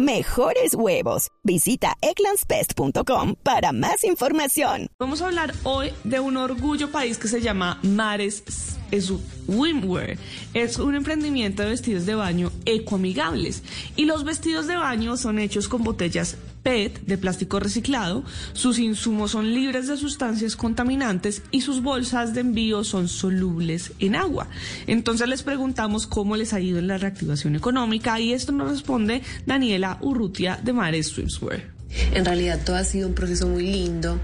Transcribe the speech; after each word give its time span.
mejores 0.00 0.74
huevos. 0.74 1.28
Visita 1.44 1.94
eclanspest.com 2.00 3.34
para 3.42 3.72
más 3.72 4.04
información. 4.04 4.88
Vamos 4.98 5.22
a 5.22 5.26
hablar 5.26 5.54
hoy 5.62 5.92
de 6.04 6.20
un 6.20 6.36
orgullo 6.36 6.90
país 6.90 7.18
que 7.18 7.28
se 7.28 7.40
llama 7.40 7.78
Mares 7.82 8.79
Swimwear. 8.98 10.16
Es 10.54 10.78
un 10.78 10.94
emprendimiento 10.94 11.62
de 11.62 11.70
vestidos 11.70 12.06
de 12.06 12.14
baño 12.14 12.50
ecoamigables 12.64 13.62
y 13.96 14.04
los 14.04 14.24
vestidos 14.24 14.66
de 14.66 14.76
baño 14.76 15.16
son 15.16 15.38
hechos 15.38 15.68
con 15.68 15.84
botellas 15.84 16.36
PET 16.62 17.00
de 17.06 17.18
plástico 17.18 17.58
reciclado, 17.58 18.22
sus 18.52 18.78
insumos 18.78 19.30
son 19.30 19.54
libres 19.54 19.88
de 19.88 19.96
sustancias 19.96 20.56
contaminantes 20.56 21.42
y 21.50 21.62
sus 21.62 21.82
bolsas 21.82 22.34
de 22.34 22.40
envío 22.40 22.84
son 22.84 23.08
solubles 23.08 23.92
en 23.98 24.14
agua. 24.14 24.48
Entonces 24.86 25.28
les 25.28 25.42
preguntamos 25.42 26.06
cómo 26.06 26.36
les 26.36 26.52
ha 26.52 26.60
ido 26.60 26.78
en 26.78 26.88
la 26.88 26.98
reactivación 26.98 27.56
económica 27.56 28.20
y 28.20 28.32
esto 28.32 28.52
nos 28.52 28.70
responde 28.70 29.22
Daniela 29.46 29.98
Urrutia 30.00 30.60
de 30.62 30.72
Mares 30.72 31.08
Swimwear. 31.08 31.79
En 32.12 32.24
realidad 32.24 32.60
todo 32.64 32.76
ha 32.76 32.84
sido 32.84 33.08
un 33.08 33.14
proceso 33.14 33.48
muy 33.48 33.64
lindo, 33.64 34.20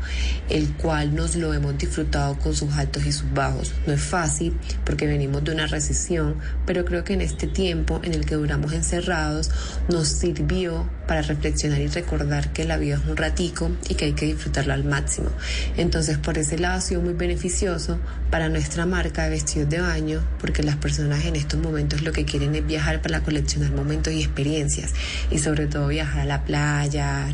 el 0.49 0.73
cual 0.75 1.15
nos 1.15 1.35
lo 1.35 1.53
hemos 1.53 1.77
disfrutado 1.79 2.39
con 2.39 2.55
sus 2.55 2.73
altos 2.75 3.05
y 3.07 3.13
sus 3.13 3.33
bajos. 3.33 3.73
No 3.87 3.93
es 3.93 4.01
fácil 4.01 4.57
porque 4.85 5.07
venimos 5.07 5.43
de 5.45 5.53
una 5.53 5.67
recesión, 5.67 6.37
pero 6.65 6.85
creo 6.85 7.05
que 7.05 7.15
en 7.15 7.21
este 7.21 7.47
tiempo 7.47 8.01
en 8.05 8.15
el 8.15 8.25
que 8.25 8.37
duramos 8.37 8.73
encerrados 8.73 9.51
nos 9.89 10.09
sirvió 10.09 10.89
para 11.07 11.23
reflexionar 11.23 11.81
y 11.81 11.87
recordar 11.87 12.53
que 12.53 12.65
la 12.65 12.77
vida 12.77 12.97
es 12.97 13.09
un 13.09 13.17
ratico 13.17 13.71
y 13.89 13.95
que 13.95 14.07
hay 14.07 14.13
que 14.13 14.27
disfrutarla 14.27 14.75
al 14.75 14.85
máximo. 14.85 15.31
Entonces 15.77 16.19
por 16.19 16.39
ese 16.39 16.59
lado 16.59 16.79
ha 16.79 16.81
sido 16.81 17.01
muy 17.01 17.15
beneficioso 17.15 17.99
para 18.31 18.49
nuestra 18.49 18.87
marca 18.87 19.25
de 19.25 19.31
vestidos 19.31 19.71
de 19.71 19.81
baño 19.81 20.21
porque 20.41 20.63
las 20.63 20.77
personas 20.77 21.25
en 21.25 21.37
estos 21.37 21.61
momentos 21.61 22.03
lo 22.03 22.13
que 22.13 22.25
quieren 22.25 22.55
es 22.55 22.67
viajar 22.67 23.03
para 23.03 23.23
coleccionar 23.23 23.71
momentos 23.73 24.13
y 24.13 24.23
experiencias 24.23 24.93
y 25.31 25.39
sobre 25.39 25.67
todo 25.67 25.89
viajar 25.89 26.21
a 26.21 26.25
la 26.25 26.45
playa, 26.45 27.29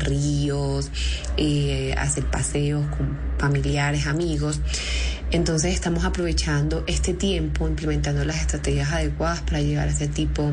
eh, 1.37 1.93
hacer 1.97 2.25
paseos 2.25 2.85
con 2.95 3.17
familiares, 3.37 4.07
amigos. 4.07 4.59
Entonces 5.31 5.73
estamos 5.73 6.05
aprovechando 6.05 6.83
este 6.87 7.13
tiempo, 7.13 7.67
implementando 7.67 8.23
las 8.23 8.41
estrategias 8.41 8.91
adecuadas 8.91 9.41
para 9.41 9.61
llegar 9.61 9.87
a 9.87 9.91
ese 9.91 10.07
tipo 10.07 10.51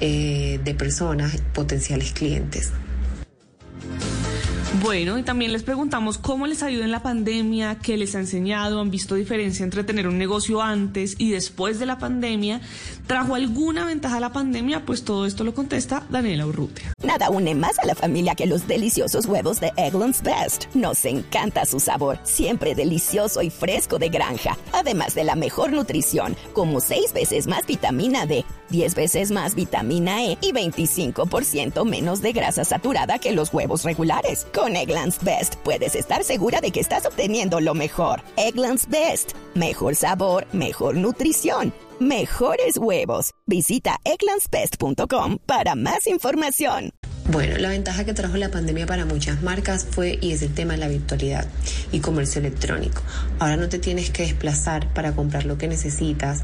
eh, 0.00 0.60
de 0.62 0.74
personas, 0.74 1.36
potenciales 1.54 2.12
clientes. 2.12 2.70
Bueno, 4.78 5.18
y 5.18 5.24
también 5.24 5.52
les 5.52 5.64
preguntamos 5.64 6.16
cómo 6.16 6.46
les 6.46 6.62
ha 6.62 6.70
ido 6.70 6.84
en 6.84 6.92
la 6.92 7.02
pandemia, 7.02 7.78
qué 7.82 7.96
les 7.96 8.14
ha 8.14 8.20
enseñado, 8.20 8.80
han 8.80 8.92
visto 8.92 9.16
diferencia 9.16 9.64
entre 9.64 9.82
tener 9.82 10.06
un 10.06 10.16
negocio 10.16 10.62
antes 10.62 11.16
y 11.18 11.30
después 11.30 11.80
de 11.80 11.86
la 11.86 11.98
pandemia. 11.98 12.60
¿Trajo 13.08 13.34
alguna 13.34 13.84
ventaja 13.84 14.18
a 14.18 14.20
la 14.20 14.32
pandemia? 14.32 14.86
Pues 14.86 15.04
todo 15.04 15.26
esto 15.26 15.42
lo 15.42 15.54
contesta 15.54 16.06
Daniela 16.08 16.46
Urrutia. 16.46 16.92
Nada 17.02 17.30
une 17.30 17.56
más 17.56 17.80
a 17.80 17.86
la 17.86 17.96
familia 17.96 18.36
que 18.36 18.46
los 18.46 18.68
deliciosos 18.68 19.26
huevos 19.26 19.58
de 19.58 19.72
Eggland's 19.76 20.22
Best. 20.22 20.66
Nos 20.72 21.04
encanta 21.04 21.66
su 21.66 21.80
sabor, 21.80 22.20
siempre 22.22 22.76
delicioso 22.76 23.42
y 23.42 23.50
fresco 23.50 23.98
de 23.98 24.08
granja. 24.08 24.56
Además 24.72 25.16
de 25.16 25.24
la 25.24 25.34
mejor 25.34 25.72
nutrición, 25.72 26.36
como 26.52 26.80
6 26.80 27.12
veces 27.12 27.48
más 27.48 27.66
vitamina 27.66 28.24
D, 28.24 28.44
10 28.68 28.94
veces 28.94 29.32
más 29.32 29.56
vitamina 29.56 30.24
E 30.24 30.38
y 30.40 30.52
25% 30.52 31.84
menos 31.84 32.22
de 32.22 32.32
grasa 32.32 32.64
saturada 32.64 33.18
que 33.18 33.32
los 33.32 33.52
huevos 33.52 33.82
regulares. 33.82 34.46
Con 34.60 34.76
Eggland's 34.76 35.24
Best 35.24 35.54
puedes 35.64 35.94
estar 35.94 36.22
segura 36.22 36.60
de 36.60 36.70
que 36.70 36.80
estás 36.80 37.06
obteniendo 37.06 37.62
lo 37.62 37.72
mejor. 37.72 38.20
Eggland's 38.36 38.86
Best. 38.90 39.32
Mejor 39.54 39.94
sabor, 39.94 40.46
mejor 40.52 40.96
nutrición, 40.96 41.72
mejores 41.98 42.76
huevos. 42.76 43.30
Visita 43.46 43.96
egglandsbest.com 44.04 45.38
para 45.46 45.76
más 45.76 46.06
información. 46.06 46.90
Bueno, 47.30 47.56
la 47.56 47.70
ventaja 47.70 48.04
que 48.04 48.12
trajo 48.12 48.36
la 48.36 48.50
pandemia 48.50 48.84
para 48.84 49.06
muchas 49.06 49.40
marcas 49.40 49.86
fue 49.90 50.18
y 50.20 50.32
es 50.32 50.42
el 50.42 50.52
tema 50.52 50.74
de 50.74 50.80
la 50.80 50.88
virtualidad 50.88 51.46
y 51.90 52.00
comercio 52.00 52.40
electrónico. 52.40 53.00
Ahora 53.38 53.56
no 53.56 53.70
te 53.70 53.78
tienes 53.78 54.10
que 54.10 54.24
desplazar 54.24 54.92
para 54.92 55.12
comprar 55.12 55.46
lo 55.46 55.56
que 55.56 55.68
necesitas 55.68 56.42